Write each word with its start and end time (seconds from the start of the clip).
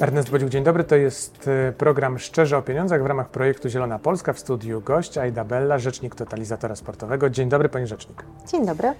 Ernest 0.00 0.30
Bodziuk, 0.30 0.48
dzień 0.50 0.64
dobry. 0.64 0.84
To 0.84 0.96
jest 0.96 1.48
e, 1.48 1.72
program 1.72 2.18
Szczerze 2.18 2.58
o 2.58 2.62
Pieniądzach 2.62 3.02
w 3.02 3.06
ramach 3.06 3.28
projektu 3.28 3.68
Zielona 3.68 3.98
Polska. 3.98 4.32
W 4.32 4.38
studiu 4.38 4.80
gość 4.80 5.18
Aida 5.18 5.44
Bella, 5.44 5.78
rzecznik 5.78 6.14
totalizatora 6.14 6.76
sportowego. 6.76 7.30
Dzień 7.30 7.48
dobry, 7.48 7.68
pani 7.68 7.86
rzecznik. 7.86 8.24
Dzień 8.52 8.66
dobry. 8.66 8.92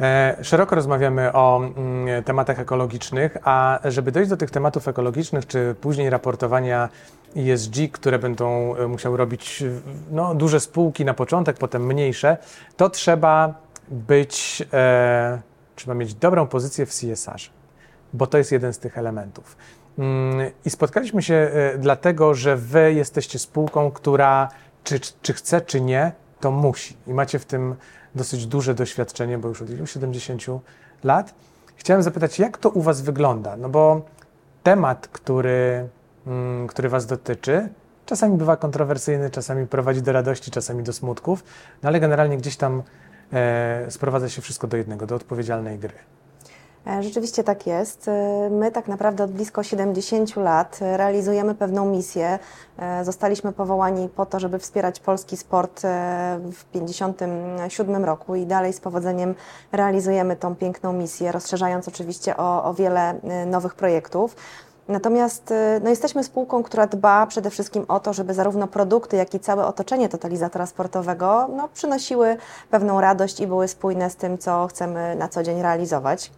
E, 0.00 0.36
szeroko 0.42 0.74
rozmawiamy 0.74 1.32
o 1.32 1.60
mm, 1.76 2.24
tematach 2.24 2.60
ekologicznych, 2.60 3.36
a 3.44 3.80
żeby 3.84 4.12
dojść 4.12 4.30
do 4.30 4.36
tych 4.36 4.50
tematów 4.50 4.88
ekologicznych, 4.88 5.46
czy 5.46 5.74
później 5.80 6.10
raportowania 6.10 6.88
ESG, 7.36 7.74
które 7.92 8.18
będą 8.18 8.76
e, 8.76 8.86
musiały 8.86 9.16
robić 9.16 9.64
no, 10.10 10.34
duże 10.34 10.60
spółki 10.60 11.04
na 11.04 11.14
początek, 11.14 11.56
potem 11.56 11.86
mniejsze, 11.86 12.36
to 12.76 12.90
trzeba 12.90 13.54
być, 13.88 14.66
e, 14.72 15.40
trzeba 15.76 15.94
mieć 15.94 16.14
dobrą 16.14 16.46
pozycję 16.46 16.86
w 16.86 16.90
CSR, 16.90 17.40
bo 18.12 18.26
to 18.26 18.38
jest 18.38 18.52
jeden 18.52 18.72
z 18.72 18.78
tych 18.78 18.98
elementów. 18.98 19.56
Mm, 19.98 20.50
I 20.64 20.70
spotkaliśmy 20.70 21.22
się 21.22 21.34
e, 21.34 21.78
dlatego, 21.78 22.34
że 22.34 22.56
wy 22.56 22.92
jesteście 22.92 23.38
spółką, 23.38 23.90
która 23.90 24.48
czy, 24.84 25.00
czy 25.22 25.32
chce, 25.32 25.60
czy 25.60 25.80
nie, 25.80 26.12
to 26.40 26.50
musi. 26.50 26.96
I 27.06 27.14
macie 27.14 27.38
w 27.38 27.44
tym 27.44 27.74
dosyć 28.14 28.46
duże 28.46 28.74
doświadczenie, 28.74 29.38
bo 29.38 29.48
już 29.48 29.62
od 29.62 29.68
70 29.84 30.42
lat. 31.04 31.34
Chciałem 31.76 32.02
zapytać, 32.02 32.38
jak 32.38 32.58
to 32.58 32.70
u 32.70 32.82
was 32.82 33.00
wygląda? 33.00 33.56
No 33.56 33.68
bo 33.68 34.02
temat, 34.62 35.08
który, 35.08 35.88
mm, 36.26 36.66
który 36.66 36.88
was 36.88 37.06
dotyczy, 37.06 37.68
czasami 38.06 38.36
bywa 38.36 38.56
kontrowersyjny, 38.56 39.30
czasami 39.30 39.66
prowadzi 39.66 40.02
do 40.02 40.12
radości, 40.12 40.50
czasami 40.50 40.82
do 40.82 40.92
smutków, 40.92 41.44
no 41.82 41.88
ale 41.88 42.00
generalnie 42.00 42.36
gdzieś 42.36 42.56
tam 42.56 42.82
e, 43.32 43.86
sprowadza 43.90 44.28
się 44.28 44.42
wszystko 44.42 44.66
do 44.66 44.76
jednego, 44.76 45.06
do 45.06 45.14
odpowiedzialnej 45.14 45.78
gry. 45.78 45.94
E, 46.86 47.02
rzeczywiście 47.02 47.44
tak 47.44 47.66
jest. 47.66 48.08
E, 48.08 48.48
my 48.50 48.72
tak 48.72 48.88
naprawdę 48.88 49.24
od 49.24 49.30
blisko 49.30 49.62
70 49.62 50.36
lat 50.36 50.78
realizujemy 50.80 51.54
pewną 51.54 51.86
misję. 51.86 52.38
E, 52.78 53.04
zostaliśmy 53.04 53.52
powołani 53.52 54.08
po 54.08 54.26
to, 54.26 54.40
żeby 54.40 54.58
wspierać 54.58 55.00
polski 55.00 55.36
sport 55.36 55.80
w 56.52 56.64
57 56.72 58.04
roku 58.04 58.34
i 58.34 58.46
dalej 58.46 58.72
z 58.72 58.80
powodzeniem 58.80 59.34
realizujemy 59.72 60.36
tą 60.36 60.56
piękną 60.56 60.92
misję, 60.92 61.32
rozszerzając 61.32 61.88
oczywiście 61.88 62.36
o, 62.36 62.64
o 62.64 62.74
wiele 62.74 63.14
nowych 63.46 63.74
projektów. 63.74 64.36
Natomiast 64.88 65.54
no, 65.82 65.90
jesteśmy 65.90 66.24
spółką, 66.24 66.62
która 66.62 66.86
dba 66.86 67.26
przede 67.26 67.50
wszystkim 67.50 67.84
o 67.88 68.00
to, 68.00 68.12
żeby 68.12 68.34
zarówno 68.34 68.66
produkty, 68.66 69.16
jak 69.16 69.34
i 69.34 69.40
całe 69.40 69.66
otoczenie 69.66 70.08
totalizatora 70.08 70.66
sportowego 70.66 71.48
no, 71.56 71.68
przynosiły 71.68 72.36
pewną 72.70 73.00
radość 73.00 73.40
i 73.40 73.46
były 73.46 73.68
spójne 73.68 74.10
z 74.10 74.16
tym, 74.16 74.38
co 74.38 74.66
chcemy 74.66 75.16
na 75.16 75.28
co 75.28 75.42
dzień 75.42 75.62
realizować. 75.62 76.30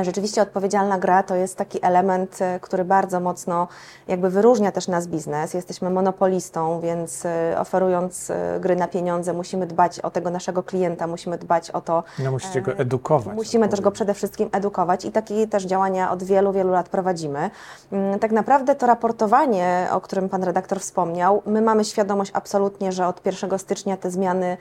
E, 0.00 0.04
rzeczywiście 0.04 0.42
odpowiedzialna 0.42 0.98
gra 0.98 1.22
to 1.22 1.34
jest 1.34 1.56
taki 1.56 1.78
element, 1.82 2.42
e, 2.42 2.60
który 2.60 2.84
bardzo 2.84 3.20
mocno 3.20 3.68
jakby 4.08 4.30
wyróżnia 4.30 4.72
też 4.72 4.88
nas 4.88 5.06
biznes. 5.06 5.54
Jesteśmy 5.54 5.90
monopolistą, 5.90 6.80
więc 6.80 7.26
e, 7.26 7.56
oferując 7.58 8.32
gry 8.60 8.76
na 8.76 8.88
pieniądze 8.88 9.32
musimy 9.32 9.66
dbać 9.66 10.00
o 10.00 10.10
tego 10.10 10.30
naszego 10.30 10.62
klienta, 10.62 11.06
musimy 11.06 11.38
dbać 11.38 11.70
o 11.70 11.80
to. 11.80 12.04
No 12.18 12.30
musicie 12.30 12.62
go 12.62 12.72
edukować. 12.72 13.36
Musimy 13.36 13.68
też 13.68 13.80
go 13.80 13.90
przede 13.90 14.14
wszystkim 14.14 14.48
edukować 14.52 15.04
i 15.04 15.12
takie 15.12 15.46
też 15.46 15.64
działania 15.64 16.10
od 16.10 16.22
wielu, 16.22 16.52
wielu 16.52 16.72
lat 16.72 16.88
prowadzimy. 16.88 17.50
Mm, 17.92 18.18
tak 18.18 18.32
naprawdę 18.32 18.74
to 18.74 18.86
raportowanie, 18.86 19.88
o 19.90 20.00
którym 20.00 20.28
Pan 20.28 20.44
redaktor 20.44 20.80
wspomniał, 20.80 21.42
my 21.46 21.62
mamy 21.62 21.84
świadomość 21.84 22.30
absolutnie, 22.34 22.92
że 22.92 23.06
od 23.06 23.26
1 23.26 23.58
stycznia 23.58 23.96
te 23.96 24.10
zmiany 24.10 24.56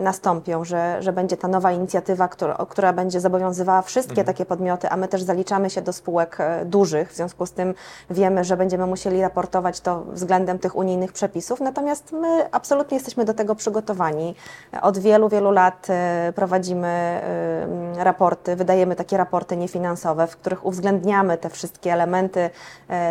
nastąpią, 0.00 0.64
że, 0.64 0.96
że 1.02 1.12
będzie 1.12 1.36
ta 1.36 1.48
nowa 1.48 1.72
inicjatywa, 1.72 2.28
która, 2.28 2.66
która 2.68 2.92
będzie 2.92 3.20
zobowiązywała 3.20 3.82
wszystkie 3.82 4.19
wszystkie 4.20 4.32
takie 4.32 4.46
podmioty, 4.46 4.88
a 4.88 4.96
my 4.96 5.08
też 5.08 5.22
zaliczamy 5.22 5.70
się 5.70 5.82
do 5.82 5.92
spółek 5.92 6.36
e, 6.40 6.64
dużych, 6.64 7.12
w 7.12 7.16
związku 7.16 7.46
z 7.46 7.52
tym 7.52 7.74
wiemy, 8.10 8.44
że 8.44 8.56
będziemy 8.56 8.86
musieli 8.86 9.20
raportować 9.20 9.80
to 9.80 10.04
względem 10.12 10.58
tych 10.58 10.76
unijnych 10.76 11.12
przepisów, 11.12 11.60
natomiast 11.60 12.12
my 12.12 12.48
absolutnie 12.52 12.96
jesteśmy 12.96 13.24
do 13.24 13.34
tego 13.34 13.54
przygotowani. 13.54 14.34
Od 14.82 14.98
wielu, 14.98 15.28
wielu 15.28 15.50
lat 15.50 15.86
e, 15.90 16.32
prowadzimy 16.36 16.88
e, 16.88 18.04
raporty, 18.04 18.56
wydajemy 18.56 18.96
takie 18.96 19.16
raporty 19.16 19.56
niefinansowe, 19.56 20.26
w 20.26 20.36
których 20.36 20.66
uwzględniamy 20.66 21.38
te 21.38 21.50
wszystkie 21.50 21.92
elementy, 21.92 22.50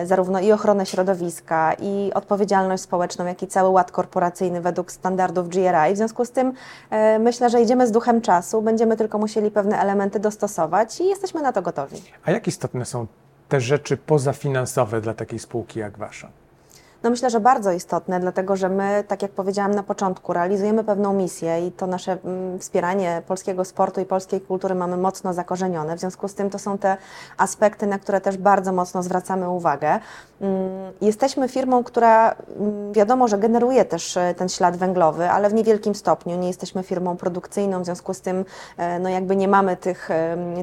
zarówno 0.05 0.39
i 0.39 0.51
ochronę 0.51 0.85
środowiska, 0.85 1.73
i 1.79 2.11
odpowiedzialność 2.13 2.83
społeczną, 2.83 3.25
jak 3.25 3.43
i 3.43 3.47
cały 3.47 3.69
ład 3.69 3.91
korporacyjny 3.91 4.61
według 4.61 4.91
standardów 4.91 5.49
GRI. 5.49 5.93
W 5.93 5.97
związku 5.97 6.25
z 6.25 6.31
tym 6.31 6.53
myślę, 7.19 7.49
że 7.49 7.61
idziemy 7.61 7.87
z 7.87 7.91
duchem 7.91 8.21
czasu, 8.21 8.61
będziemy 8.61 8.97
tylko 8.97 9.17
musieli 9.17 9.51
pewne 9.51 9.79
elementy 9.79 10.19
dostosować 10.19 10.88
i 10.99 11.05
jesteśmy 11.07 11.41
na 11.41 11.51
to 11.51 11.61
gotowi. 11.61 12.01
A 12.25 12.31
jak 12.31 12.47
istotne 12.47 12.85
są 12.85 13.07
te 13.49 13.61
rzeczy 13.61 13.97
pozafinansowe 13.97 15.01
dla 15.01 15.13
takiej 15.13 15.39
spółki 15.39 15.79
jak 15.79 15.97
Wasza? 15.97 16.29
No 17.03 17.09
myślę, 17.09 17.29
że 17.29 17.39
bardzo 17.39 17.71
istotne, 17.71 18.19
dlatego 18.19 18.55
że 18.55 18.69
my, 18.69 19.03
tak 19.07 19.21
jak 19.21 19.31
powiedziałam 19.31 19.71
na 19.71 19.83
początku, 19.83 20.33
realizujemy 20.33 20.83
pewną 20.83 21.13
misję 21.13 21.67
i 21.67 21.71
to 21.71 21.87
nasze 21.87 22.17
mm, 22.25 22.59
wspieranie 22.59 23.21
polskiego 23.27 23.65
sportu 23.65 24.01
i 24.01 24.05
polskiej 24.05 24.41
kultury 24.41 24.75
mamy 24.75 24.97
mocno 24.97 25.33
zakorzenione. 25.33 25.95
W 25.95 25.99
związku 25.99 26.27
z 26.27 26.35
tym 26.35 26.49
to 26.49 26.59
są 26.59 26.77
te 26.77 26.97
aspekty, 27.37 27.87
na 27.87 27.99
które 27.99 28.21
też 28.21 28.37
bardzo 28.37 28.71
mocno 28.71 29.03
zwracamy 29.03 29.49
uwagę. 29.49 29.99
Mm, 30.41 30.93
jesteśmy 31.01 31.49
firmą, 31.49 31.83
która 31.83 32.35
mm, 32.59 32.93
wiadomo, 32.93 33.27
że 33.27 33.37
generuje 33.37 33.85
też 33.85 34.17
e, 34.17 34.33
ten 34.37 34.49
ślad 34.49 34.77
węglowy, 34.77 35.29
ale 35.29 35.49
w 35.49 35.53
niewielkim 35.53 35.95
stopniu. 35.95 36.37
Nie 36.37 36.47
jesteśmy 36.47 36.83
firmą 36.83 37.17
produkcyjną, 37.17 37.81
w 37.81 37.85
związku 37.85 38.13
z 38.13 38.21
tym 38.21 38.45
e, 38.77 38.99
no 38.99 39.09
jakby 39.09 39.35
nie 39.35 39.47
mamy 39.47 39.77
tych 39.77 40.09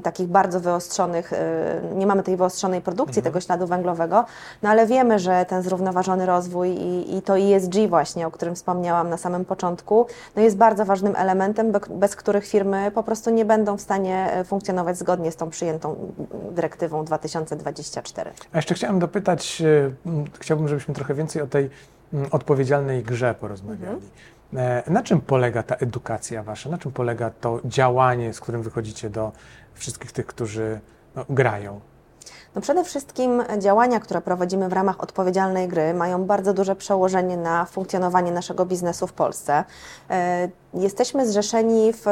takich 0.03 0.29
bardzo 0.29 0.61
wyostrzonych, 0.61 1.33
e, 1.33 1.37
nie 1.95 2.07
mamy 2.07 2.23
tej 2.23 2.37
wyostrzonej 2.37 2.81
produkcji 2.81 3.21
mhm. 3.21 3.25
tego 3.25 3.41
śladu 3.41 3.67
węglowego, 3.67 4.25
no 4.63 4.71
ale 4.71 4.87
wiemy, 4.87 5.19
że 5.19 5.45
ten 5.45 5.63
zrównoważony 5.63 6.26
rozwój 6.27 6.69
i, 6.69 7.17
i 7.17 7.23
to 7.23 7.39
ESG 7.39 7.75
właśnie, 7.89 8.27
o 8.27 8.31
którym 8.31 8.55
wspomniałam 8.55 9.11
na 9.11 9.17
samym 9.17 9.45
początku, 9.45 10.07
no 10.37 10.43
jest 10.43 10.57
bardzo 10.57 10.85
ważnym 10.85 11.17
elementem, 11.17 11.73
bez 11.91 12.17
których 12.17 12.47
firmy 12.47 12.91
po 12.91 13.03
prostu 13.03 13.31
nie 13.31 13.45
będą 13.45 13.77
w 13.77 13.81
stanie 13.81 14.33
e, 14.33 14.45
funkcjonować 14.45 14.99
zgodnie 14.99 15.33
z 15.33 15.37
tą 15.37 15.51
przyjętą 15.51 16.13
dyrektywą 16.51 17.05
2024. 17.05 18.31
A 18.53 18.59
jeszcze 18.59 18.75
chciałem 18.75 18.99
dopytać, 18.99 19.63
e, 19.63 19.91
chciałbym, 20.41 20.69
żebyśmy 20.69 20.95
trochę 20.95 21.15
więcej 21.15 21.43
o 21.43 21.47
tej 21.47 21.71
odpowiedzialnej 22.31 23.03
grze 23.03 23.35
porozmawiali. 23.35 24.01
Mhm. 24.53 24.87
E, 24.87 24.91
na 24.91 25.03
czym 25.03 25.21
polega 25.21 25.63
ta 25.63 25.75
edukacja 25.75 26.43
wasza? 26.43 26.71
Na 26.71 26.79
czym 26.79 26.93
polega 26.93 27.31
to 27.31 27.61
działanie, 27.65 28.33
z 28.33 28.41
którym 28.41 28.63
wychodzicie 28.63 29.11
do 29.11 29.33
wszystkich 29.75 30.13
tych, 30.13 30.27
którzy 30.27 30.81
no, 31.17 31.25
grają? 31.31 31.81
No 32.57 32.63
przede 32.63 32.85
wszystkim 32.85 33.43
działania, 33.59 34.01
które 34.01 34.21
prowadzimy 34.21 34.69
w 34.69 34.73
ramach 34.73 35.01
odpowiedzialnej 35.01 35.69
gry, 35.69 35.95
mają 35.95 36.25
bardzo 36.25 36.55
duże 36.55 36.77
przełożenie 36.77 37.37
na 37.37 37.65
funkcjonowanie 37.65 38.33
naszego 38.33 38.67
biznesu 38.67 39.07
w 39.07 39.13
Polsce. 39.13 39.65
Jesteśmy 40.77 41.27
zrzeszeni 41.27 41.93
w 41.93 42.07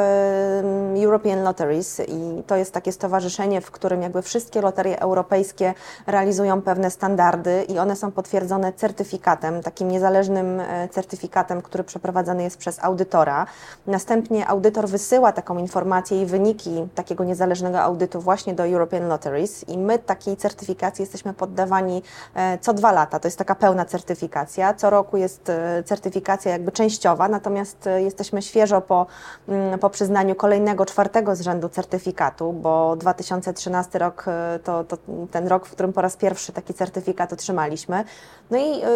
European 1.03 1.43
Lotteries 1.43 2.01
i 2.07 2.43
to 2.47 2.55
jest 2.55 2.71
takie 2.71 2.91
stowarzyszenie, 2.91 3.61
w 3.61 3.71
którym 3.71 4.01
jakby 4.01 4.21
wszystkie 4.21 4.61
loterie 4.61 4.99
europejskie 4.99 5.73
realizują 6.07 6.61
pewne 6.61 6.91
standardy 6.91 7.63
i 7.63 7.79
one 7.79 7.95
są 7.95 8.11
potwierdzone 8.11 8.73
certyfikatem, 8.73 9.63
takim 9.63 9.91
niezależnym 9.91 10.59
e, 10.59 10.89
certyfikatem, 10.89 11.61
który 11.61 11.83
przeprowadzany 11.83 12.43
jest 12.43 12.57
przez 12.57 12.83
audytora. 12.83 13.45
Następnie 13.87 14.47
audytor 14.47 14.87
wysyła 14.87 15.31
taką 15.31 15.57
informację 15.57 16.21
i 16.21 16.25
wyniki 16.25 16.87
takiego 16.95 17.23
niezależnego 17.23 17.81
audytu 17.81 18.21
właśnie 18.21 18.53
do 18.53 18.65
European 18.65 19.07
Lotteries 19.07 19.69
i 19.69 19.77
my 19.77 19.99
takiej 19.99 20.37
certyfikacji 20.37 21.01
jesteśmy 21.01 21.33
poddawani 21.33 22.03
e, 22.35 22.57
co 22.57 22.73
dwa 22.73 22.91
lata. 22.91 23.19
To 23.19 23.27
jest 23.27 23.37
taka 23.37 23.55
pełna 23.55 23.85
certyfikacja. 23.85 24.73
Co 24.73 24.89
roku 24.89 25.17
jest 25.17 25.49
e, 25.49 25.83
certyfikacja 25.85 26.51
jakby 26.51 26.71
częściowa, 26.71 27.27
natomiast 27.27 27.89
jesteśmy 27.97 28.41
świeżo 28.55 28.81
po, 28.81 29.05
mm, 29.47 29.79
po 29.79 29.89
przyznaniu 29.89 30.35
kolejnego, 30.35 30.85
czwartego 30.85 31.35
z 31.35 31.41
rzędu 31.41 31.69
certyfikatu, 31.69 32.53
bo 32.53 32.95
2013 32.95 33.99
rok 33.99 34.25
e, 34.27 34.59
to, 34.63 34.83
to 34.83 34.97
ten 35.31 35.47
rok, 35.47 35.65
w 35.65 35.71
którym 35.71 35.93
po 35.93 36.01
raz 36.01 36.15
pierwszy 36.15 36.51
taki 36.51 36.73
certyfikat 36.73 37.33
otrzymaliśmy. 37.33 38.03
No 38.51 38.57
i 38.57 38.81
e, 38.81 38.87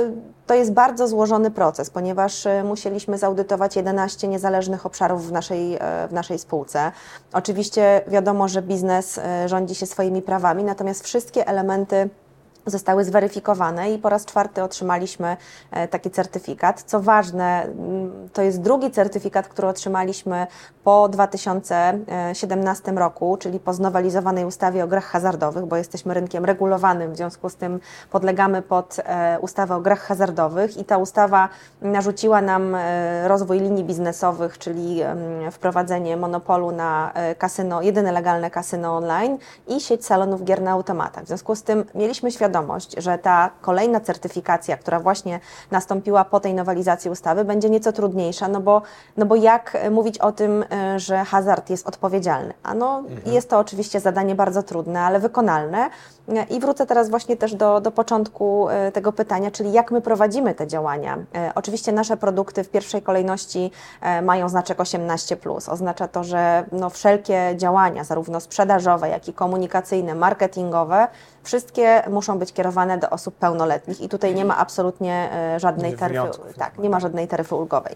to 0.48 0.54
jest 0.54 0.74
bardzo 0.74 1.08
złożony 1.08 1.52
proces, 1.52 1.90
ponieważ 1.90 2.46
e, 2.46 2.64
musieliśmy 2.64 3.18
zaudytować 3.18 3.76
11 3.76 4.28
niezależnych 4.28 4.86
obszarów 4.86 5.28
w 5.28 5.32
naszej, 5.32 5.80
w 6.10 6.14
naszej 6.14 6.40
spółce. 6.40 6.92
Oczywiście 7.34 8.02
wiadomo, 8.08 8.48
że 8.48 8.62
biznes 8.62 9.20
rządzi 9.46 9.76
się 9.76 9.86
swoimi 9.86 10.22
prawami, 10.22 10.64
natomiast 10.64 11.04
wszystkie 11.04 11.48
elementy 11.48 12.10
zostały 12.70 13.04
zweryfikowane 13.04 13.92
i 13.92 13.98
po 13.98 14.10
raz 14.10 14.26
czwarty 14.26 14.64
otrzymaliśmy 14.64 15.38
e, 15.72 15.88
taki 15.88 16.12
certyfikat. 16.12 16.84
Co 16.84 17.00
ważne, 17.00 17.64
mm, 17.64 18.30
to 18.34 18.42
jest 18.42 18.62
drugi 18.62 18.92
certyfikat, 18.92 19.48
który 19.48 19.68
otrzymaliśmy 19.68 20.48
po 20.84 21.10
2017 21.10 22.92
roku, 22.92 23.38
czyli 23.38 23.60
po 23.60 23.74
znowelizowanej 23.74 24.46
ustawie 24.46 24.84
o 24.84 24.88
grach 24.88 25.06
hazardowych, 25.06 25.66
bo 25.66 25.76
jesteśmy 25.76 26.14
rynkiem 26.14 26.46
regulowanym, 26.46 27.14
w 27.14 27.18
związku 27.18 27.50
z 27.50 27.56
tym 27.56 27.80
podlegamy 28.12 28.62
pod 28.62 28.98
e, 29.00 29.38
ustawę 29.42 29.76
o 29.76 29.82
grach 29.82 30.00
hazardowych 30.00 30.78
i 30.78 30.86
ta 30.86 30.98
ustawa 30.98 31.50
narzuciła 31.82 32.42
nam 32.42 32.76
e, 32.76 33.28
rozwój 33.28 33.60
linii 33.60 33.84
biznesowych, 33.84 34.58
czyli 34.58 35.00
wprowadzenie 35.52 36.18
monopolu 36.18 36.72
na 36.72 37.14
kasyno, 37.38 37.82
jedyne 37.82 38.12
legalne 38.12 38.52
kasyno 38.52 38.98
online 38.98 39.38
i 39.68 39.80
sieć 39.80 40.06
salonów 40.06 40.44
gier 40.44 40.62
na 40.62 40.72
automatach. 40.72 41.24
W 41.24 41.28
związku 41.28 41.56
z 41.56 41.64
tym 41.64 41.86
mieliśmy 41.96 42.32
świadomość, 42.32 42.59
świadomość, 42.60 42.96
że 42.98 43.18
ta 43.18 43.50
kolejna 43.62 44.00
certyfikacja, 44.00 44.78
która 44.78 45.00
właśnie 45.00 45.40
nastąpiła 45.72 46.26
po 46.26 46.40
tej 46.40 46.54
nowelizacji 46.54 47.12
ustawy, 47.12 47.46
będzie 47.46 47.70
nieco 47.70 47.92
trudniejsza, 47.92 48.48
no 48.48 48.62
bo, 48.62 48.82
no 49.18 49.26
bo 49.26 49.36
jak 49.36 49.78
mówić 49.92 50.18
o 50.18 50.32
tym, 50.32 50.66
e, 50.72 51.00
że 51.00 51.26
hazard 51.26 51.70
jest 51.70 51.88
odpowiedzialny? 51.88 52.54
A 52.64 52.74
no, 52.74 53.00
mhm. 53.00 53.34
jest 53.34 53.50
to 53.50 53.60
oczywiście 53.60 54.00
zadanie 54.00 54.36
bardzo 54.36 54.64
trudne, 54.64 55.02
ale 55.02 55.20
wykonalne. 55.20 55.90
I 56.50 56.60
wrócę 56.60 56.86
teraz 56.86 57.10
właśnie 57.10 57.38
też 57.38 57.56
do, 57.56 57.82
do 57.82 57.92
początku 57.92 58.70
e, 58.70 58.92
tego 58.92 59.12
pytania, 59.12 59.52
czyli 59.52 59.72
jak 59.72 59.92
my 59.92 60.02
prowadzimy 60.02 60.56
te 60.56 60.68
działania. 60.68 61.18
Oczywiście 61.56 61.92
nasze 61.92 62.18
produkty 62.18 62.64
w 62.64 62.70
pierwszej 62.70 63.02
kolejności 63.02 63.72
mają 64.22 64.50
znaczek 64.50 64.80
18. 64.80 65.38
Oznacza 65.68 66.08
to, 66.08 66.24
że 66.24 66.66
no 66.72 66.90
wszelkie 66.90 67.54
działania, 67.56 68.04
zarówno 68.04 68.40
sprzedażowe, 68.40 69.10
jak 69.10 69.28
i 69.28 69.34
komunikacyjne, 69.34 70.16
marketingowe, 70.16 71.08
wszystkie 71.44 72.04
muszą 72.10 72.40
być 72.40 72.54
kierowane 72.54 72.98
do 72.98 73.10
osób 73.10 73.36
pełnoletnich 73.36 74.02
i 74.02 74.10
tutaj 74.10 74.36
nie 74.36 74.46
ma 74.46 74.58
absolutnie 74.58 75.30
żadnej 75.58 75.94
taryfy, 75.94 76.30
tak, 76.58 76.78
nie 76.78 76.90
ma 76.90 77.00
żadnej 77.00 77.28
taryfy 77.28 77.56
ulgowej. 77.56 77.96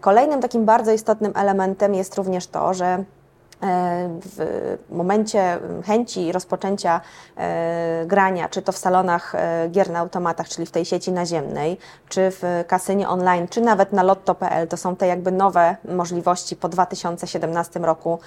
Kolejnym 0.00 0.40
takim 0.40 0.64
bardzo 0.64 0.92
istotnym 0.92 1.32
elementem 1.36 1.94
jest 1.94 2.16
również 2.16 2.46
to, 2.46 2.74
że 2.74 3.04
E, 3.04 3.19
w 3.60 4.76
momencie 4.90 5.58
chęci 5.86 6.32
rozpoczęcia 6.32 7.00
e, 7.36 8.04
grania, 8.06 8.48
czy 8.48 8.62
to 8.62 8.72
w 8.72 8.78
salonach 8.78 9.34
e, 9.34 9.68
gier 9.68 9.90
na 9.90 9.98
automatach, 9.98 10.48
czyli 10.48 10.66
w 10.66 10.70
tej 10.70 10.84
sieci 10.84 11.12
naziemnej, 11.12 11.78
czy 12.08 12.30
w 12.30 12.64
kasynie 12.66 13.08
online, 13.08 13.48
czy 13.48 13.60
nawet 13.60 13.92
na 13.92 14.02
lotto.pl, 14.02 14.68
to 14.68 14.76
są 14.76 14.96
te 14.96 15.06
jakby 15.06 15.32
nowe 15.32 15.76
możliwości 15.84 16.56
po 16.56 16.68
2017 16.68 17.80
roku, 17.80 18.18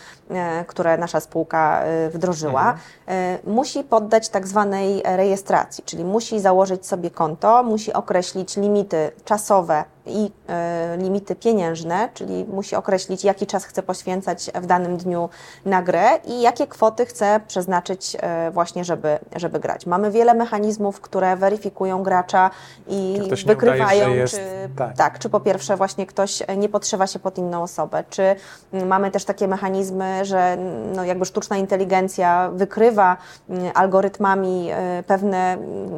które 0.67 0.97
nasza 0.97 1.19
spółka 1.19 1.83
wdrożyła, 2.13 2.71
mhm. 2.71 3.39
musi 3.43 3.83
poddać 3.83 4.29
tak 4.29 4.47
zwanej 4.47 5.01
rejestracji, 5.05 5.83
czyli 5.83 6.05
musi 6.05 6.39
założyć 6.39 6.87
sobie 6.87 7.11
konto, 7.11 7.63
musi 7.63 7.93
określić 7.93 8.57
limity 8.57 9.11
czasowe 9.25 9.83
i 10.05 10.31
e, 10.47 10.97
limity 10.97 11.35
pieniężne, 11.35 12.09
czyli 12.13 12.45
musi 12.45 12.75
określić, 12.75 13.23
jaki 13.23 13.47
czas 13.47 13.65
chce 13.65 13.83
poświęcać 13.83 14.51
w 14.61 14.65
danym 14.65 14.97
dniu 14.97 15.29
na 15.65 15.81
grę 15.81 16.19
i 16.25 16.41
jakie 16.41 16.67
kwoty 16.67 17.05
chce 17.05 17.39
przeznaczyć 17.47 18.17
e, 18.19 18.51
właśnie, 18.51 18.83
żeby, 18.83 19.19
żeby 19.35 19.59
grać. 19.59 19.85
Mamy 19.85 20.11
wiele 20.11 20.33
mechanizmów, 20.33 21.01
które 21.01 21.35
weryfikują 21.35 22.03
gracza 22.03 22.51
i 22.87 23.19
wykrywają, 23.45 24.05
udaje, 24.05 24.15
jest, 24.15 24.35
czy, 24.35 24.69
tak. 24.77 24.97
tak. 24.97 25.19
czy 25.19 25.29
po 25.29 25.39
pierwsze 25.39 25.77
właśnie 25.77 26.05
ktoś 26.05 26.43
nie 26.57 26.69
podszywa 26.69 27.07
się 27.07 27.19
pod 27.19 27.37
inną 27.37 27.63
osobę, 27.63 28.03
czy 28.09 28.35
mamy 28.85 29.11
też 29.11 29.25
takie 29.25 29.47
mechanizmy, 29.47 30.25
że 30.25 30.57
no 30.95 31.03
jakby 31.03 31.25
sztuczna 31.25 31.57
inteligencja 31.57 32.49
wykrywa 32.53 33.17
algorytmami 33.73 34.69
e, 34.71 35.03
pewne 35.07 35.57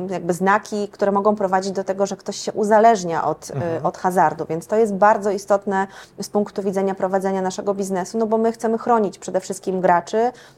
jakby 0.10 0.34
znaki, 0.34 0.88
które 0.88 1.12
mogą 1.12 1.36
prowadzić 1.36 1.72
do 1.72 1.84
tego, 1.84 2.06
że 2.06 2.18
ktoś 2.18 2.36
się 2.36 2.54
uzależnia 2.54 3.25
od, 3.25 3.51
mhm. 3.51 3.86
od 3.86 3.94
od 3.95 4.01
hazardu, 4.01 4.45
więc 4.50 4.68
to 4.68 4.75
jest 4.75 4.94
bardzo 4.94 5.31
istotne 5.31 5.88
z 6.21 6.30
punktu 6.30 6.63
widzenia 6.63 6.95
prowadzenia 6.95 7.42
naszego 7.42 7.74
biznesu, 7.74 8.18
no 8.18 8.27
bo 8.27 8.38
my 8.38 8.51
chcemy 8.51 8.77
chronić 8.77 9.19
przede 9.19 9.39
wszystkim 9.39 9.81
graczy 9.81 10.18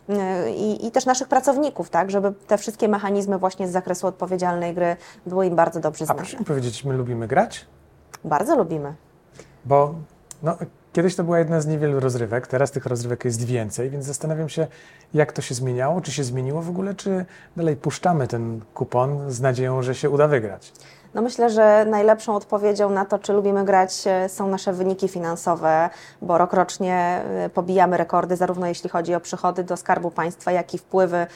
y, 0.09 0.13
i, 0.51 0.87
i 0.87 0.91
też 0.91 1.05
naszych 1.05 1.27
pracowników, 1.27 1.89
tak, 1.89 2.11
żeby 2.11 2.33
te 2.47 2.57
wszystkie 2.57 2.87
mechanizmy 2.87 3.37
właśnie 3.37 3.67
z 3.67 3.71
zakresu 3.71 4.07
odpowiedzialnej 4.07 4.73
gry 4.73 4.95
były 5.25 5.45
im 5.45 5.55
bardzo 5.55 5.79
dobrze 5.79 6.05
znane. 6.05 6.19
A 6.19 6.23
proszę 6.23 6.37
mi 6.37 6.45
powiedzieć, 6.45 6.85
my 6.85 6.93
lubimy 6.93 7.27
grać? 7.27 7.65
Bardzo 8.23 8.55
lubimy. 8.55 8.93
Bo 9.65 9.95
no, 10.43 10.57
Kiedyś 10.97 11.15
to 11.15 11.23
była 11.23 11.39
jedna 11.39 11.61
z 11.61 11.67
niewielu 11.67 11.99
rozrywek, 11.99 12.47
teraz 12.47 12.71
tych 12.71 12.85
rozrywek 12.85 13.25
jest 13.25 13.45
więcej, 13.45 13.89
więc 13.89 14.05
zastanawiam 14.05 14.49
się, 14.49 14.67
jak 15.13 15.31
to 15.31 15.41
się 15.41 15.55
zmieniało, 15.55 16.01
czy 16.01 16.11
się 16.11 16.23
zmieniło 16.23 16.61
w 16.61 16.69
ogóle, 16.69 16.95
czy 16.95 17.25
dalej 17.57 17.75
puszczamy 17.75 18.27
ten 18.27 18.61
kupon 18.73 19.31
z 19.31 19.41
nadzieją, 19.41 19.81
że 19.81 19.95
się 19.95 20.09
uda 20.09 20.27
wygrać. 20.27 20.73
No 21.13 21.21
myślę, 21.21 21.49
że 21.49 21.85
najlepszą 21.89 22.35
odpowiedzią 22.35 22.89
na 22.89 23.05
to, 23.05 23.19
czy 23.19 23.33
lubimy 23.33 23.65
grać, 23.65 24.03
e, 24.05 24.29
są 24.29 24.47
nasze 24.47 24.73
wyniki 24.73 25.07
finansowe, 25.07 25.89
bo 26.21 26.37
rokrocznie 26.37 26.95
e, 26.95 27.49
pobijamy 27.49 27.97
rekordy, 27.97 28.35
zarówno 28.35 28.67
jeśli 28.67 28.89
chodzi 28.89 29.15
o 29.15 29.19
przychody 29.19 29.63
do 29.63 29.77
Skarbu 29.77 30.11
Państwa, 30.11 30.51
jak 30.51 30.73
i 30.73 30.77
wpływy 30.77 31.27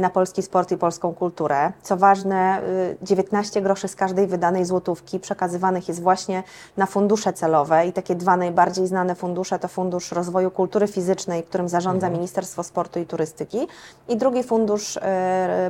na 0.00 0.10
polski 0.10 0.42
sport 0.42 0.72
i 0.72 0.76
polską 0.76 1.14
kulturę. 1.14 1.72
Co 1.82 1.96
ważne, 1.96 2.60
19 3.02 3.60
e, 3.60 3.62
groszy 3.62 3.88
z 3.88 3.96
każdej 3.96 4.26
wydanej 4.26 4.64
złotówki 4.64 5.20
przekazywanych 5.20 5.88
jest 5.88 6.02
właśnie 6.02 6.42
na 6.76 6.86
fundusze 6.86 7.32
celowe 7.32 7.86
i 7.86 7.92
takie 7.92 8.14
dwa 8.14 8.36
najbardziej 8.36 8.86
znane 8.86 9.14
fundusze 9.14 9.58
to 9.58 9.68
Fundusz 9.68 10.12
Rozwoju 10.12 10.50
Kultury 10.50 10.86
Fizycznej, 10.86 11.42
którym 11.42 11.68
zarządza 11.68 12.06
mhm. 12.06 12.12
Ministerstwo 12.12 12.62
Sportu 12.62 13.00
i 13.00 13.06
Turystyki 13.06 13.66
i 14.08 14.16
drugi 14.16 14.42
Fundusz 14.42 14.98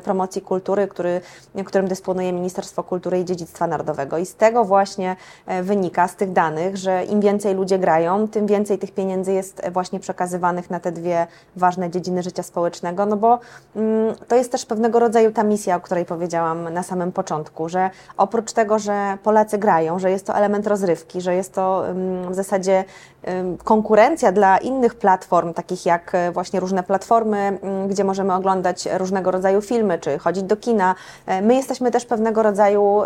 Promocji 0.04 0.42
Kultury, 0.42 0.88
który, 0.88 1.20
którym 1.64 1.88
dysponuje 1.88 2.32
Ministerstwo 2.32 2.82
Kultury 2.82 3.20
i 3.20 3.24
Dziedzictwa 3.24 3.47
Dziedzictwa 3.48 3.66
Narodowego. 3.66 4.18
I 4.18 4.26
z 4.26 4.34
tego 4.34 4.64
właśnie 4.64 5.16
e, 5.46 5.62
wynika, 5.62 6.08
z 6.08 6.16
tych 6.16 6.32
danych, 6.32 6.76
że 6.76 7.04
im 7.04 7.20
więcej 7.20 7.54
ludzie 7.54 7.78
grają, 7.78 8.28
tym 8.28 8.46
więcej 8.46 8.78
tych 8.78 8.92
pieniędzy 8.94 9.32
jest 9.32 9.60
e, 9.64 9.70
właśnie 9.70 10.00
przekazywanych 10.00 10.70
na 10.70 10.80
te 10.80 10.92
dwie 10.92 11.26
ważne 11.56 11.90
dziedziny 11.90 12.22
życia 12.22 12.42
społecznego, 12.42 13.06
no 13.06 13.16
bo 13.16 13.38
mm, 13.76 14.14
to 14.28 14.36
jest 14.36 14.52
też 14.52 14.66
pewnego 14.66 14.98
rodzaju 14.98 15.32
ta 15.32 15.44
misja, 15.44 15.76
o 15.76 15.80
której 15.80 16.04
powiedziałam 16.04 16.74
na 16.74 16.82
samym 16.82 17.12
początku, 17.12 17.68
że 17.68 17.90
oprócz 18.16 18.52
tego, 18.52 18.78
że 18.78 19.18
Polacy 19.22 19.58
grają, 19.58 19.98
że 19.98 20.10
jest 20.10 20.26
to 20.26 20.34
element 20.34 20.66
rozrywki, 20.66 21.20
że 21.20 21.34
jest 21.34 21.54
to 21.54 21.88
mm, 21.88 22.32
w 22.32 22.34
zasadzie 22.34 22.84
konkurencja 23.64 24.32
dla 24.32 24.58
innych 24.58 24.94
platform, 24.94 25.54
takich 25.54 25.86
jak 25.86 26.14
e, 26.14 26.32
właśnie 26.32 26.60
różne 26.60 26.82
platformy, 26.82 27.58
gdzie 27.88 28.04
możemy 28.04 28.34
oglądać 28.34 28.88
różnego 28.92 29.30
rodzaju 29.30 29.60
filmy, 29.60 29.98
czy 29.98 30.18
chodzić 30.18 30.42
do 30.42 30.56
kina. 30.56 30.94
My 31.42 31.54
jesteśmy 31.54 31.90
też 31.90 32.06
pewnego 32.06 32.42
rodzaju 32.42 33.02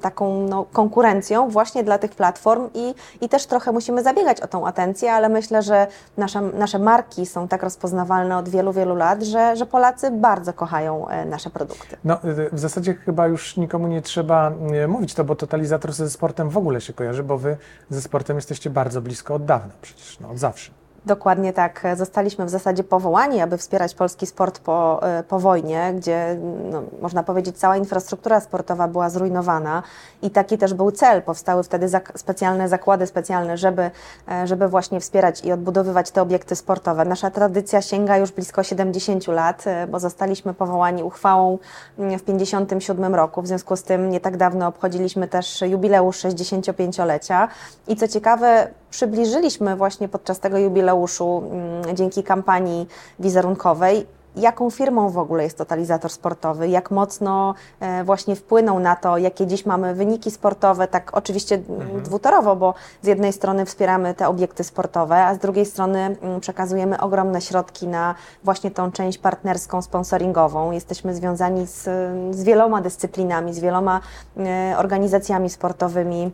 taką 0.00 0.46
no, 0.48 0.64
konkurencją 0.72 1.48
właśnie 1.48 1.84
dla 1.84 1.98
tych 1.98 2.10
platform 2.10 2.68
i, 2.74 2.94
i 3.20 3.28
też 3.28 3.46
trochę 3.46 3.72
musimy 3.72 4.02
zabiegać 4.02 4.40
o 4.40 4.46
tą 4.46 4.66
atencję, 4.66 5.12
ale 5.12 5.28
myślę, 5.28 5.62
że 5.62 5.86
nasze, 6.16 6.40
nasze 6.40 6.78
marki 6.78 7.26
są 7.26 7.48
tak 7.48 7.62
rozpoznawalne 7.62 8.38
od 8.38 8.48
wielu, 8.48 8.72
wielu 8.72 8.96
lat, 8.96 9.22
że, 9.22 9.56
że 9.56 9.66
Polacy 9.66 10.10
bardzo 10.10 10.52
kochają 10.52 11.08
e, 11.08 11.24
nasze 11.24 11.50
produkty. 11.50 11.96
No, 12.04 12.18
w 12.52 12.58
zasadzie 12.58 12.94
chyba 12.94 13.26
już 13.26 13.56
nikomu 13.56 13.86
nie 13.86 14.02
trzeba 14.02 14.52
e, 14.72 14.88
mówić 14.88 15.14
to, 15.14 15.24
bo 15.24 15.36
totalizator 15.36 15.92
ze 15.92 16.10
sportem 16.10 16.50
w 16.50 16.56
ogóle 16.56 16.80
się 16.80 16.92
kojarzy, 16.92 17.22
bo 17.22 17.38
wy 17.38 17.56
ze 17.90 18.02
sportem 18.02 18.36
jesteście 18.36 18.70
bardzo 18.70 19.02
blisko 19.02 19.38
od 19.40 19.46
dawna 19.46 19.72
przecież, 19.82 20.20
no, 20.20 20.30
od 20.30 20.38
zawsze. 20.38 20.70
Dokładnie 21.06 21.52
tak. 21.52 21.82
Zostaliśmy 21.96 22.44
w 22.44 22.50
zasadzie 22.50 22.84
powołani, 22.84 23.40
aby 23.40 23.58
wspierać 23.58 23.94
polski 23.94 24.26
sport 24.26 24.58
po, 24.58 25.00
e, 25.02 25.22
po 25.22 25.38
wojnie, 25.38 25.92
gdzie 25.96 26.36
no, 26.70 26.82
można 27.02 27.22
powiedzieć 27.22 27.58
cała 27.58 27.76
infrastruktura 27.76 28.40
sportowa 28.40 28.88
była 28.88 29.10
zrujnowana 29.10 29.82
i 30.22 30.30
taki 30.30 30.58
też 30.58 30.74
był 30.74 30.90
cel. 30.90 31.22
Powstały 31.22 31.62
wtedy 31.62 31.88
zak 31.88 32.12
specjalne 32.16 32.68
zakłady 32.68 33.06
specjalne, 33.06 33.56
żeby, 33.56 33.90
e, 34.28 34.46
żeby 34.46 34.68
właśnie 34.68 35.00
wspierać 35.00 35.44
i 35.44 35.52
odbudowywać 35.52 36.10
te 36.10 36.22
obiekty 36.22 36.56
sportowe. 36.56 37.04
Nasza 37.04 37.30
tradycja 37.30 37.82
sięga 37.82 38.16
już 38.16 38.32
blisko 38.32 38.62
70 38.62 39.28
lat, 39.28 39.66
e, 39.66 39.86
bo 39.86 40.00
zostaliśmy 40.00 40.54
powołani 40.54 41.02
uchwałą 41.02 41.58
mm, 41.98 42.18
w 42.18 42.24
57 42.24 43.14
roku. 43.14 43.42
W 43.42 43.46
związku 43.46 43.76
z 43.76 43.82
tym 43.82 44.10
nie 44.10 44.20
tak 44.20 44.36
dawno 44.36 44.66
obchodziliśmy 44.66 45.28
też 45.28 45.60
jubileusz 45.60 46.18
65-lecia 46.18 47.48
i 47.88 47.96
co 47.96 48.08
ciekawe, 48.08 48.70
przybliżyliśmy 48.90 49.76
właśnie 49.76 50.08
podczas 50.08 50.40
tego 50.40 50.58
jubileuszu 50.58 51.42
mm, 51.52 51.96
dzięki 51.96 52.22
kampanii 52.22 52.86
wizerunkowej 53.18 54.06
jaką 54.36 54.70
firmą 54.70 55.10
w 55.10 55.18
ogóle 55.18 55.44
jest 55.44 55.58
totalizator 55.58 56.10
sportowy, 56.10 56.68
jak 56.68 56.90
mocno 56.90 57.54
e, 57.80 58.04
właśnie 58.04 58.36
wpłynął 58.36 58.80
na 58.80 58.96
to, 58.96 59.18
jakie 59.18 59.46
dziś 59.46 59.66
mamy 59.66 59.94
wyniki 59.94 60.30
sportowe, 60.30 60.88
tak 60.88 61.10
oczywiście 61.16 61.54
mhm. 61.54 62.02
dwutorowo, 62.02 62.56
bo 62.56 62.74
z 63.02 63.06
jednej 63.06 63.32
strony 63.32 63.66
wspieramy 63.66 64.14
te 64.14 64.28
obiekty 64.28 64.64
sportowe, 64.64 65.24
a 65.24 65.34
z 65.34 65.38
drugiej 65.38 65.66
strony 65.66 66.16
mm, 66.22 66.40
przekazujemy 66.40 67.00
ogromne 67.00 67.40
środki 67.40 67.88
na 67.88 68.14
właśnie 68.44 68.70
tą 68.70 68.92
część 68.92 69.18
partnerską, 69.18 69.82
sponsoringową. 69.82 70.70
Jesteśmy 70.70 71.14
związani 71.14 71.66
z, 71.66 71.82
z 72.30 72.42
wieloma 72.42 72.80
dyscyplinami, 72.80 73.54
z 73.54 73.58
wieloma 73.58 74.00
e, 74.36 74.74
organizacjami 74.78 75.50
sportowymi. 75.50 76.30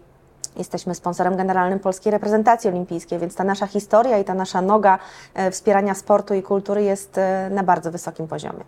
Jesteśmy 0.57 0.95
sponsorem 0.95 1.37
generalnym 1.37 1.79
polskiej 1.79 2.13
reprezentacji 2.13 2.71
olimpijskiej, 2.71 3.19
więc 3.19 3.35
ta 3.35 3.45
nasza 3.45 3.67
historia 3.67 4.19
i 4.19 4.25
ta 4.25 4.35
nasza 4.35 4.63
noga 4.63 4.99
e, 5.35 5.51
wspierania 5.51 5.95
sportu 5.95 6.35
i 6.35 6.43
kultury 6.43 6.83
jest 6.83 7.19
e, 7.19 7.51
na 7.51 7.63
bardzo 7.63 7.91
wysokim 7.91 8.29
poziomie. 8.29 8.65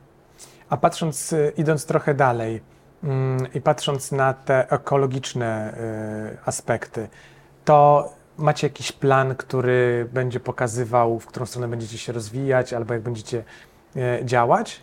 A 0.70 0.76
patrząc, 0.76 1.32
e, 1.32 1.52
idąc 1.56 1.86
trochę 1.86 2.14
dalej 2.14 2.60
mm, 3.04 3.52
i 3.54 3.60
patrząc 3.60 4.12
na 4.12 4.34
te 4.34 4.70
ekologiczne 4.70 5.74
aspekty, 6.44 7.08
to 7.64 8.08
macie 8.38 8.66
jakiś 8.66 8.92
plan, 8.92 9.34
który 9.34 10.08
będzie 10.12 10.40
pokazywał, 10.40 11.18
w 11.18 11.26
którą 11.26 11.46
stronę 11.46 11.68
będziecie 11.68 11.98
się 11.98 12.12
rozwijać, 12.12 12.72
albo 12.72 12.94
jak 12.94 13.02
będziecie 13.02 13.44
działać? 14.24 14.82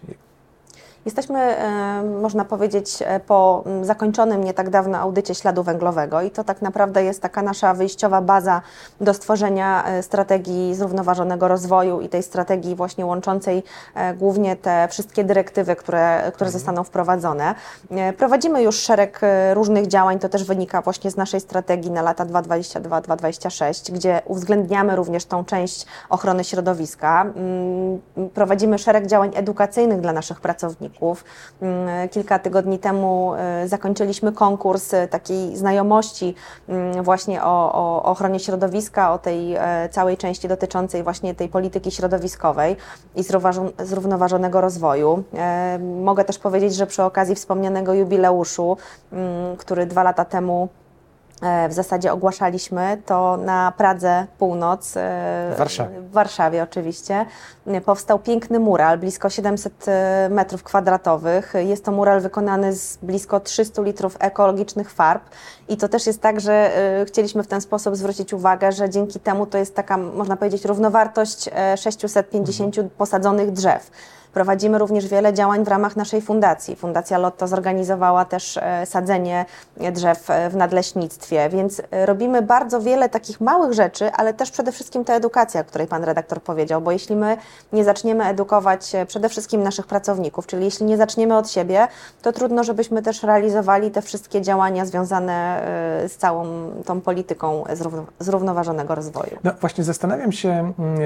Jesteśmy, 1.06 1.40
e, 1.40 2.04
można 2.04 2.46
powiedzieć, 2.46 3.04
e, 3.06 3.20
po 3.20 3.64
zakończonym 3.82 4.44
nie 4.44 4.54
tak 4.54 4.70
dawno 4.70 4.98
audycie 4.98 5.36
śladu 5.36 5.64
węglowego 5.64 6.22
i 6.22 6.32
to 6.32 6.44
tak 6.44 6.62
naprawdę 6.62 7.04
jest 7.04 7.22
taka 7.22 7.42
nasza 7.42 7.74
wyjściowa 7.74 8.22
baza 8.22 8.62
do 9.02 9.14
stworzenia 9.14 9.84
e, 9.86 10.04
strategii 10.04 10.76
zrównoważonego 10.76 11.48
rozwoju 11.48 12.02
i 12.02 12.10
tej 12.10 12.24
strategii 12.24 12.76
właśnie 12.76 13.06
łączącej 13.06 13.64
głównie 14.18 14.56
te 14.56 14.88
wszystkie 14.92 15.24
dyrektywy, 15.24 15.76
które, 15.76 16.32
które 16.34 16.52
zostaną 16.52 16.84
wprowadzone. 16.84 17.56
Prowadzimy 18.18 18.64
już 18.64 18.76
szereg 18.76 19.22
różnych 19.54 19.88
działań, 19.88 20.20
to 20.20 20.30
też 20.30 20.44
wynika 20.44 20.82
właśnie 20.82 21.12
z 21.12 21.18
naszej 21.18 21.40
strategii 21.40 21.92
na 21.92 22.02
lata 22.02 22.26
2022-2026, 22.26 23.92
gdzie 23.92 24.22
uwzględniamy 24.26 24.96
również 24.96 25.26
tą 25.26 25.46
część 25.46 25.86
ochrony 26.10 26.44
środowiska. 26.44 27.22
Mm, 27.22 28.02
prowadzimy 28.34 28.78
szereg 28.78 29.08
działań 29.08 29.32
edukacyjnych 29.36 30.02
dla 30.02 30.14
naszych 30.14 30.42
pracowników. 30.42 30.95
Mm, 31.62 32.10
kilka 32.10 32.40
tygodni 32.40 32.80
temu 32.80 33.34
y, 33.64 33.68
zakończyliśmy 33.68 34.32
konkurs 34.32 34.94
y, 34.94 35.08
takiej 35.08 35.58
znajomości 35.58 36.36
mm, 36.70 37.04
właśnie 37.04 37.44
o, 37.44 37.74
o 37.74 38.04
ochronie 38.04 38.40
środowiska, 38.40 39.14
o 39.14 39.18
tej 39.18 39.56
e, 39.56 39.90
całej 39.92 40.18
części 40.18 40.48
dotyczącej 40.48 41.04
właśnie 41.04 41.36
tej 41.36 41.50
polityki 41.50 41.92
środowiskowej 41.92 42.76
i 43.16 43.24
zrównoważonego 43.80 44.62
rozwoju. 44.62 45.24
E, 45.34 45.80
mogę 45.80 46.24
też 46.24 46.40
powiedzieć, 46.40 46.76
że 46.76 46.88
przy 46.88 47.04
okazji 47.04 47.36
wspomnianego 47.36 47.94
jubileuszu, 47.94 48.78
który 49.58 49.86
dwa 49.86 50.04
lata 50.04 50.26
temu 50.26 50.70
E, 50.85 50.85
w 51.70 51.74
zasadzie 51.74 52.14
ogłaszaliśmy, 52.14 53.02
to 53.06 53.38
na 53.38 53.74
Pradze 53.78 54.28
Północ, 54.38 54.98
e, 54.98 55.52
w 55.54 55.58
Warszawie, 55.58 56.02
w 56.02 56.12
Warszawie 56.12 56.64
oczywiście, 56.64 57.26
powstał 57.86 58.20
piękny 58.20 58.60
mural, 58.60 58.98
blisko 58.98 59.30
700 59.30 59.88
e, 59.88 60.30
metrów 60.32 60.64
kwadratowych. 60.64 61.54
Jest 61.60 61.86
to 61.86 61.92
mural 61.92 62.22
wykonany 62.22 62.74
z 62.74 62.98
blisko 62.98 63.40
300 63.40 63.82
litrów 63.82 64.18
ekologicznych 64.20 64.92
farb 64.92 65.24
i 65.68 65.78
to 65.78 65.90
też 65.90 66.08
jest 66.08 66.22
tak, 66.22 66.40
że 66.40 66.72
chcieliśmy 67.08 67.44
w 67.44 67.48
ten 67.48 67.62
sposób 67.62 67.96
zwrócić 67.96 68.34
uwagę, 68.34 68.72
że 68.72 68.90
dzięki 68.90 69.20
temu 69.20 69.46
to 69.46 69.58
jest 69.58 69.76
taka, 69.76 69.98
można 69.98 70.38
powiedzieć, 70.38 70.66
równowartość 70.66 71.50
650 71.78 72.78
mhm. 72.78 72.90
posadzonych 72.98 73.52
drzew. 73.52 73.92
Prowadzimy 74.36 74.78
również 74.78 75.08
wiele 75.08 75.34
działań 75.34 75.66
w 75.66 75.68
ramach 75.68 75.96
naszej 75.96 76.22
fundacji. 76.22 76.76
Fundacja 76.76 77.18
Lotto 77.18 77.48
zorganizowała 77.48 78.26
też 78.26 78.58
e, 78.58 78.86
sadzenie 78.86 79.46
drzew 79.92 80.30
e, 80.30 80.50
w 80.50 80.56
nadleśnictwie, 80.56 81.50
więc 81.50 81.82
e, 81.92 82.06
robimy 82.06 82.42
bardzo 82.42 82.82
wiele 82.82 83.10
takich 83.10 83.42
małych 83.42 83.74
rzeczy, 83.74 84.12
ale 84.12 84.34
też 84.34 84.52
przede 84.52 84.72
wszystkim 84.72 85.06
ta 85.06 85.14
edukacja, 85.14 85.62
o 85.62 85.64
której 85.64 85.88
Pan 85.88 86.04
redaktor 86.04 86.42
powiedział, 86.42 86.82
bo 86.82 86.92
jeśli 86.92 87.16
my 87.16 87.38
nie 87.74 87.84
zaczniemy 87.84 88.26
edukować 88.26 88.92
przede 89.08 89.30
wszystkim 89.30 89.64
naszych 89.64 89.88
pracowników, 89.88 90.48
czyli 90.48 90.66
jeśli 90.66 90.86
nie 90.86 90.98
zaczniemy 90.98 91.38
od 91.38 91.52
siebie, 91.52 91.88
to 92.22 92.32
trudno, 92.32 92.64
żebyśmy 92.64 93.02
też 93.02 93.24
realizowali 93.24 93.92
te 93.92 94.02
wszystkie 94.02 94.42
działania 94.42 94.86
związane 94.86 95.62
z 96.08 96.18
całą 96.18 96.46
tą 96.86 97.02
polityką 97.02 97.64
zrównoważonego 98.20 98.96
rozwoju. 98.96 99.38
No 99.44 99.52
właśnie 99.62 99.84
zastanawiam 99.84 100.32
się, 100.32 100.50
mm, 100.50 101.00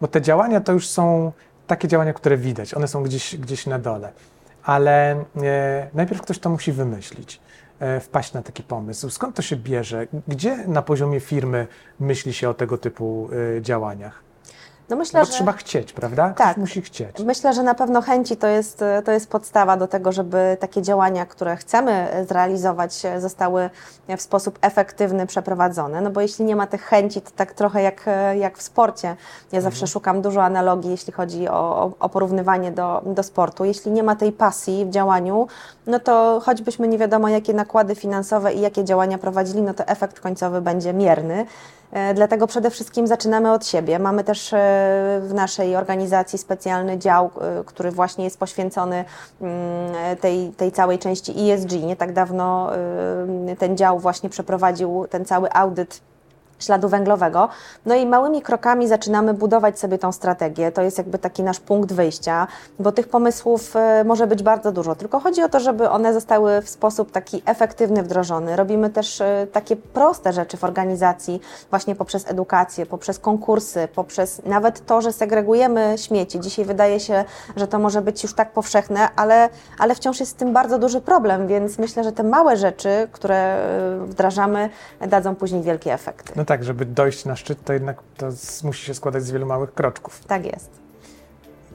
bo 0.00 0.08
te 0.08 0.22
działania 0.22 0.60
to 0.60 0.72
już 0.72 0.88
są 0.88 1.32
takie 1.66 1.88
działania, 1.88 2.12
które 2.12 2.36
widać, 2.36 2.74
one 2.74 2.88
są 2.88 3.02
gdzieś, 3.02 3.36
gdzieś 3.36 3.66
na 3.66 3.78
dole. 3.78 4.12
Ale 4.64 5.24
e, 5.42 5.88
najpierw 5.94 6.22
ktoś 6.22 6.38
to 6.38 6.50
musi 6.50 6.72
wymyślić, 6.72 7.40
e, 7.80 8.00
wpaść 8.00 8.32
na 8.32 8.42
taki 8.42 8.62
pomysł. 8.62 9.10
Skąd 9.10 9.36
to 9.36 9.42
się 9.42 9.56
bierze? 9.56 10.06
Gdzie 10.28 10.56
na 10.66 10.82
poziomie 10.82 11.20
firmy 11.20 11.66
myśli 12.00 12.32
się 12.32 12.48
o 12.48 12.54
tego 12.54 12.78
typu 12.78 13.28
e, 13.58 13.62
działaniach? 13.62 14.31
No 14.92 14.98
myślę, 14.98 15.20
Bo 15.20 15.26
że... 15.26 15.32
trzeba 15.32 15.52
chcieć, 15.52 15.92
prawda? 15.92 16.30
Ktoś 16.30 16.46
tak. 16.46 16.56
musi 16.56 16.82
chcieć. 16.82 17.18
Myślę, 17.24 17.52
że 17.52 17.62
na 17.62 17.74
pewno 17.74 18.02
chęci 18.02 18.36
to 18.36 18.46
jest, 18.46 18.84
to 19.04 19.12
jest 19.12 19.30
podstawa 19.30 19.76
do 19.76 19.88
tego, 19.88 20.12
żeby 20.12 20.56
takie 20.60 20.82
działania, 20.82 21.26
które 21.26 21.56
chcemy 21.56 22.24
zrealizować, 22.28 23.02
zostały 23.18 23.70
w 24.16 24.22
sposób 24.22 24.58
efektywny 24.62 25.26
przeprowadzone. 25.26 26.00
No 26.00 26.10
bo 26.10 26.20
jeśli 26.20 26.44
nie 26.44 26.56
ma 26.56 26.66
tych 26.66 26.82
chęci, 26.82 27.20
to 27.20 27.30
tak 27.36 27.52
trochę 27.52 27.82
jak, 27.82 28.06
jak 28.38 28.58
w 28.58 28.62
sporcie. 28.62 29.08
Ja 29.52 29.58
mhm. 29.58 29.62
zawsze 29.62 29.86
szukam 29.86 30.22
dużo 30.22 30.42
analogii, 30.42 30.90
jeśli 30.90 31.12
chodzi 31.12 31.48
o, 31.48 31.92
o 32.00 32.08
porównywanie 32.08 32.72
do, 32.72 33.02
do 33.06 33.22
sportu. 33.22 33.64
Jeśli 33.64 33.92
nie 33.92 34.02
ma 34.02 34.16
tej 34.16 34.32
pasji 34.32 34.84
w 34.84 34.90
działaniu, 34.90 35.46
no 35.86 36.00
to 36.00 36.40
choćbyśmy 36.44 36.88
nie 36.88 36.98
wiadomo, 36.98 37.28
jakie 37.28 37.54
nakłady 37.54 37.94
finansowe 37.94 38.52
i 38.52 38.60
jakie 38.60 38.84
działania 38.84 39.18
prowadzili, 39.18 39.62
no 39.62 39.74
to 39.74 39.86
efekt 39.86 40.20
końcowy 40.20 40.60
będzie 40.60 40.92
mierny. 40.92 41.46
E, 41.92 42.14
dlatego 42.14 42.46
przede 42.46 42.70
wszystkim 42.70 43.06
zaczynamy 43.06 43.52
od 43.52 43.66
siebie. 43.66 43.98
Mamy 43.98 44.24
też 44.24 44.52
e, 44.52 44.56
w 45.22 45.34
naszej 45.34 45.76
organizacji 45.76 46.38
specjalny 46.38 46.98
dział, 46.98 47.30
e, 47.40 47.64
który 47.64 47.90
właśnie 47.90 48.24
jest 48.24 48.38
poświęcony 48.38 49.04
mm, 49.40 50.16
tej, 50.20 50.52
tej 50.52 50.72
całej 50.72 50.98
części 50.98 51.50
ESG. 51.50 51.72
Nie 51.72 51.96
tak 51.96 52.12
dawno 52.12 52.70
ten 53.58 53.76
dział 53.76 53.98
właśnie 53.98 54.30
przeprowadził 54.30 55.06
ten 55.10 55.24
cały 55.24 55.52
audyt 55.52 56.00
śladu 56.62 56.88
węglowego. 56.88 57.48
No 57.86 57.94
i 57.94 58.06
małymi 58.06 58.42
krokami 58.42 58.88
zaczynamy 58.88 59.34
budować 59.34 59.78
sobie 59.78 59.98
tą 59.98 60.12
strategię. 60.12 60.72
To 60.72 60.82
jest 60.82 60.98
jakby 60.98 61.18
taki 61.18 61.42
nasz 61.42 61.60
punkt 61.60 61.92
wyjścia, 61.92 62.46
bo 62.78 62.92
tych 62.92 63.08
pomysłów 63.08 63.76
e, 63.76 64.04
może 64.04 64.26
być 64.26 64.42
bardzo 64.42 64.72
dużo, 64.72 64.94
tylko 64.94 65.20
chodzi 65.20 65.42
o 65.42 65.48
to, 65.48 65.60
żeby 65.60 65.90
one 65.90 66.14
zostały 66.14 66.62
w 66.62 66.68
sposób 66.68 67.10
taki 67.10 67.42
efektywny 67.46 68.02
wdrożone. 68.02 68.56
Robimy 68.56 68.90
też 68.90 69.20
e, 69.20 69.46
takie 69.52 69.76
proste 69.76 70.32
rzeczy 70.32 70.56
w 70.56 70.64
organizacji, 70.64 71.40
właśnie 71.70 71.94
poprzez 71.94 72.30
edukację, 72.30 72.86
poprzez 72.86 73.18
konkursy, 73.18 73.88
poprzez 73.94 74.42
nawet 74.44 74.86
to, 74.86 75.02
że 75.02 75.12
segregujemy 75.12 75.94
śmieci. 75.96 76.40
Dzisiaj 76.40 76.64
wydaje 76.64 77.00
się, 77.00 77.24
że 77.56 77.68
to 77.68 77.78
może 77.78 78.02
być 78.02 78.22
już 78.22 78.34
tak 78.34 78.52
powszechne, 78.52 79.08
ale, 79.16 79.48
ale 79.78 79.94
wciąż 79.94 80.20
jest 80.20 80.32
z 80.32 80.34
tym 80.34 80.52
bardzo 80.52 80.78
duży 80.78 81.00
problem, 81.00 81.46
więc 81.46 81.78
myślę, 81.78 82.04
że 82.04 82.12
te 82.12 82.22
małe 82.22 82.56
rzeczy, 82.56 83.08
które 83.12 83.36
e, 83.36 84.06
wdrażamy, 84.06 84.70
dadzą 85.00 85.34
później 85.34 85.62
wielkie 85.62 85.92
efekty. 85.92 86.32
No 86.36 86.44
tak, 86.52 86.64
żeby 86.64 86.84
dojść 86.84 87.24
na 87.24 87.36
szczyt, 87.36 87.64
to 87.64 87.72
jednak 87.72 88.02
to 88.16 88.28
musi 88.64 88.86
się 88.86 88.94
składać 88.94 89.24
z 89.24 89.30
wielu 89.30 89.46
małych 89.46 89.74
kroczków. 89.74 90.24
Tak 90.24 90.46
jest. 90.46 90.70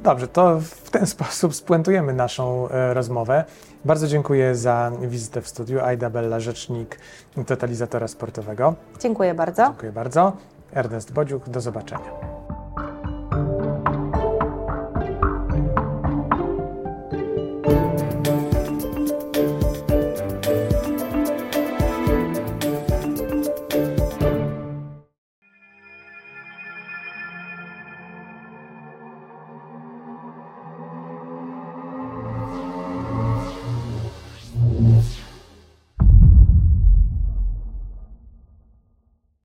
Dobrze, 0.04 0.28
to 0.28 0.60
w 0.60 0.90
ten 0.90 1.06
sposób 1.16 1.56
spuentujemy 1.56 2.14
naszą 2.14 2.70
e, 2.70 2.94
rozmowę. 2.94 3.44
Bardzo 3.86 4.08
dziękuję 4.08 4.56
za 4.56 4.92
wizytę 5.02 5.42
w 5.42 5.48
studiu. 5.48 5.80
Aida 5.82 6.10
Bella, 6.10 6.40
rzecznik 6.40 7.00
totalizatora 7.46 8.08
sportowego. 8.08 8.76
Dziękuję 9.00 9.34
bardzo. 9.34 9.64
Dziękuję 9.66 9.92
bardzo. 9.92 10.34
Ernest 10.74 11.14
Bodziuk, 11.14 11.50
do 11.50 11.62
zobaczenia. 11.62 12.47